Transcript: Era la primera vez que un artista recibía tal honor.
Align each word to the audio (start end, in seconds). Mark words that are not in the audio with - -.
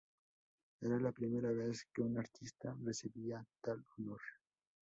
Era 0.81 0.97
la 0.99 1.11
primera 1.11 1.51
vez 1.51 1.85
que 1.93 2.01
un 2.01 2.17
artista 2.17 2.75
recibía 2.83 3.45
tal 3.61 3.85
honor. 3.99 4.19